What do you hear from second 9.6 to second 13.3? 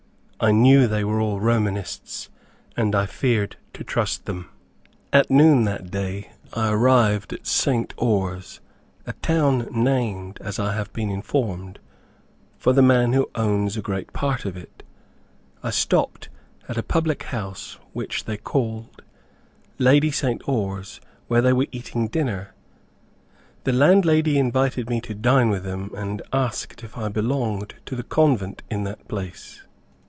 named, as I have been informed, for the man who